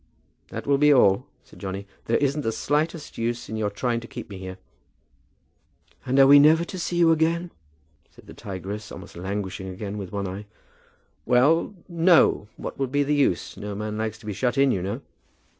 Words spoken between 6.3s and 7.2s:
never to see you